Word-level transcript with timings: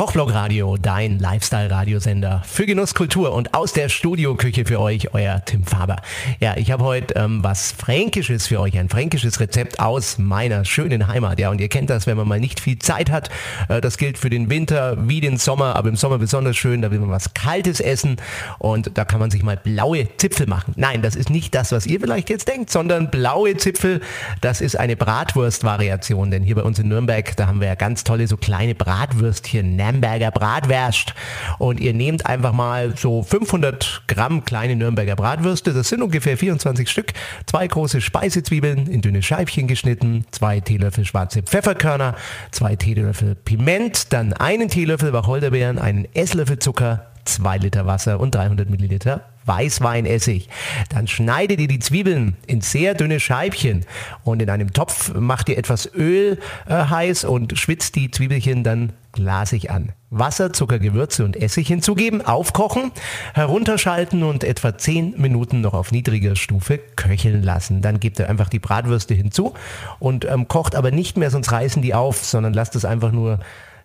Kochblog 0.00 0.32
Radio, 0.32 0.78
dein 0.78 1.18
Lifestyle-Radiosender 1.18 2.42
für 2.46 2.64
Genusskultur 2.64 3.34
und 3.34 3.52
aus 3.52 3.74
der 3.74 3.90
Studioküche 3.90 4.64
für 4.64 4.80
euch, 4.80 5.12
euer 5.12 5.44
Tim 5.44 5.64
Faber. 5.64 5.96
Ja, 6.38 6.56
ich 6.56 6.70
habe 6.70 6.84
heute 6.84 7.16
ähm, 7.16 7.44
was 7.44 7.72
Fränkisches 7.72 8.46
für 8.46 8.60
euch, 8.60 8.78
ein 8.78 8.88
fränkisches 8.88 9.40
Rezept 9.40 9.78
aus 9.78 10.16
meiner 10.16 10.64
schönen 10.64 11.06
Heimat. 11.06 11.38
Ja, 11.38 11.50
und 11.50 11.60
ihr 11.60 11.68
kennt 11.68 11.90
das, 11.90 12.06
wenn 12.06 12.16
man 12.16 12.26
mal 12.26 12.40
nicht 12.40 12.60
viel 12.60 12.78
Zeit 12.78 13.10
hat. 13.10 13.28
Äh, 13.68 13.82
das 13.82 13.98
gilt 13.98 14.16
für 14.16 14.30
den 14.30 14.48
Winter 14.48 14.96
wie 15.06 15.20
den 15.20 15.36
Sommer, 15.36 15.76
aber 15.76 15.90
im 15.90 15.96
Sommer 15.96 16.16
besonders 16.16 16.56
schön, 16.56 16.80
da 16.80 16.90
will 16.90 17.00
man 17.00 17.10
was 17.10 17.34
Kaltes 17.34 17.78
essen 17.78 18.16
und 18.58 18.96
da 18.96 19.04
kann 19.04 19.20
man 19.20 19.30
sich 19.30 19.42
mal 19.42 19.58
blaue 19.58 20.08
Zipfel 20.16 20.46
machen. 20.46 20.72
Nein, 20.78 21.02
das 21.02 21.14
ist 21.14 21.28
nicht 21.28 21.54
das, 21.54 21.72
was 21.72 21.84
ihr 21.84 22.00
vielleicht 22.00 22.30
jetzt 22.30 22.48
denkt, 22.48 22.70
sondern 22.70 23.10
blaue 23.10 23.54
Zipfel, 23.58 24.00
das 24.40 24.62
ist 24.62 24.76
eine 24.76 24.96
Bratwurst-Variation, 24.96 26.30
denn 26.30 26.42
hier 26.42 26.54
bei 26.54 26.62
uns 26.62 26.78
in 26.78 26.88
Nürnberg, 26.88 27.36
da 27.36 27.48
haben 27.48 27.60
wir 27.60 27.68
ja 27.68 27.74
ganz 27.74 28.02
tolle 28.02 28.26
so 28.26 28.38
kleine 28.38 28.74
Bratwürstchen 28.74 29.76
Nürnberger 29.90 30.30
Bratwurst. 30.30 31.14
Und 31.58 31.80
ihr 31.80 31.92
nehmt 31.92 32.26
einfach 32.26 32.52
mal 32.52 32.96
so 32.96 33.22
500 33.22 34.02
Gramm 34.06 34.44
kleine 34.44 34.76
Nürnberger 34.76 35.16
Bratwürste. 35.16 35.72
Das 35.72 35.88
sind 35.88 36.02
ungefähr 36.02 36.36
24 36.36 36.88
Stück. 36.88 37.12
Zwei 37.46 37.66
große 37.66 38.00
Speisezwiebeln 38.00 38.86
in 38.86 39.00
dünne 39.02 39.22
Scheibchen 39.22 39.66
geschnitten. 39.66 40.24
Zwei 40.30 40.60
Teelöffel 40.60 41.04
schwarze 41.04 41.42
Pfefferkörner. 41.42 42.14
Zwei 42.50 42.76
Teelöffel 42.76 43.34
Piment. 43.34 44.12
Dann 44.12 44.32
einen 44.32 44.68
Teelöffel 44.68 45.12
Wacholderbeeren. 45.12 45.78
Einen 45.78 46.06
Esslöffel 46.14 46.58
Zucker. 46.58 47.09
2 47.34 47.58
Liter 47.58 47.86
Wasser 47.86 48.20
und 48.20 48.34
300 48.34 48.68
Milliliter 48.70 49.22
Weißweinessig. 49.46 50.48
Dann 50.90 51.08
schneidet 51.08 51.60
ihr 51.60 51.68
die 51.68 51.78
Zwiebeln 51.78 52.36
in 52.46 52.60
sehr 52.60 52.94
dünne 52.94 53.20
Scheibchen 53.20 53.84
und 54.22 54.40
in 54.42 54.50
einem 54.50 54.72
Topf 54.72 55.14
macht 55.14 55.48
ihr 55.48 55.58
etwas 55.58 55.90
Öl 55.94 56.38
äh, 56.68 56.74
heiß 56.74 57.24
und 57.24 57.58
schwitzt 57.58 57.96
die 57.96 58.10
Zwiebelchen 58.10 58.62
dann 58.62 58.92
glasig 59.12 59.70
an. 59.70 59.92
Wasser, 60.10 60.52
Zucker, 60.52 60.78
Gewürze 60.78 61.24
und 61.24 61.36
Essig 61.36 61.66
hinzugeben, 61.66 62.24
aufkochen, 62.24 62.92
herunterschalten 63.34 64.22
und 64.22 64.44
etwa 64.44 64.76
10 64.76 65.20
Minuten 65.20 65.60
noch 65.60 65.74
auf 65.74 65.90
niedriger 65.90 66.36
Stufe 66.36 66.78
köcheln 66.96 67.42
lassen. 67.42 67.80
Dann 67.82 67.98
gebt 67.98 68.18
ihr 68.18 68.28
einfach 68.28 68.48
die 68.48 68.58
Bratwürste 68.58 69.14
hinzu 69.14 69.54
und 69.98 70.24
ähm, 70.26 70.48
kocht 70.48 70.76
aber 70.76 70.90
nicht 70.90 71.16
mehr, 71.16 71.30
sonst 71.30 71.50
reißen 71.50 71.82
die 71.82 71.94
auf, 71.94 72.24
sondern 72.24 72.52
lasst 72.52 72.76
es 72.76 72.84
einfach 72.84 73.10
nur 73.10 73.40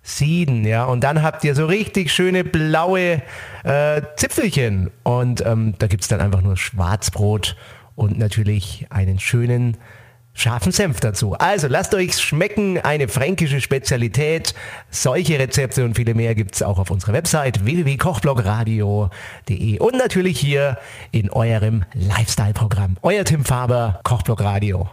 sieden, 0.06 0.66
ja. 0.66 0.86
Und 0.86 1.04
dann 1.04 1.24
habt 1.24 1.44
ihr 1.44 1.56
so 1.56 1.66
richtig 1.66 2.14
schöne 2.14 2.44
blaue 2.44 3.24
äh, 3.64 4.02
Zipfelchen. 4.16 4.92
Und 5.04 5.44
ähm, 5.46 5.74
da 5.80 5.88
gibt's 5.88 6.08
dann 6.08 6.22
einfach 6.22 6.42
nur 6.42 6.56
Schwarzbrot 6.56 7.58
und 7.96 8.20
natürlich 8.20 8.86
einen 8.90 9.20
schönen 9.20 9.78
scharfen 10.36 10.72
Senf 10.72 11.00
dazu. 11.00 11.34
Also 11.34 11.68
lasst 11.68 11.96
euch 11.96 12.20
schmecken, 12.20 12.78
eine 12.80 13.08
fränkische 13.08 13.62
Spezialität. 13.62 14.54
Solche 14.92 15.40
Rezepte 15.40 15.84
und 15.84 15.96
viele 15.96 16.14
mehr 16.14 16.36
gibt's 16.36 16.62
auch 16.62 16.78
auf 16.78 16.92
unserer 16.92 17.14
Website 17.14 17.66
www.kochblogradio.de 17.66 19.80
und 19.80 19.98
natürlich 19.98 20.40
hier 20.40 20.78
in 21.12 21.32
eurem 21.32 21.84
Lifestyle-Programm. 21.94 22.98
Euer 23.02 23.24
Tim 23.24 23.44
Faber, 23.44 24.02
Kochblog 24.04 24.42
Radio. 24.42 24.88